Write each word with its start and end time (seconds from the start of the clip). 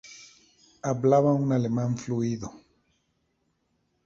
Hablaba 0.81 1.31
un 1.35 1.51
alemán 1.53 1.95
fluido. 1.95 2.51